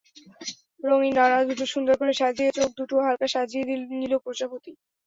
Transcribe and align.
রঙিন 0.79 1.13
ডানা 1.17 1.37
দুটো 1.49 1.65
সুন্দর 1.73 1.95
করে 1.99 2.13
সাজিয়ে 2.19 2.51
চোখ 2.57 2.69
দুটোও 2.77 3.05
হালকা 3.07 3.27
সাজিয়ে 3.33 3.63
নিল 3.93 4.13
প্রজাপতি। 4.25 4.71